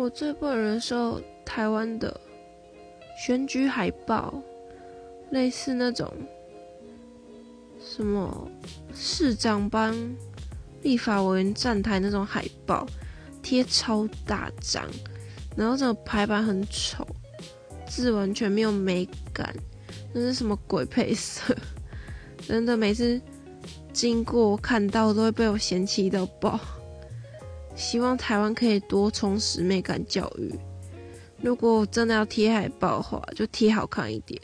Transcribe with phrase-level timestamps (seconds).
[0.00, 2.18] 我最不能忍受台湾的
[3.18, 4.32] 选举海报，
[5.28, 6.10] 类似那种
[7.78, 8.50] 什么
[8.94, 9.94] 市长帮
[10.80, 12.86] 立法委员站台那种海报，
[13.42, 14.88] 贴超大张，
[15.54, 17.06] 然后这个排版很丑，
[17.86, 19.54] 字完全没有美感，
[20.14, 21.54] 那是什么鬼配色？
[22.48, 23.20] 真的每次
[23.92, 26.58] 经过看到都会被我嫌弃到爆。
[27.80, 30.54] 希望台湾可以多充实美感教育。
[31.40, 34.38] 如果真的要贴海报的话，就贴好看一点。